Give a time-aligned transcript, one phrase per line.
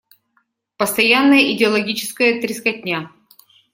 [0.77, 3.11] Постоянная идеологическая трескотня.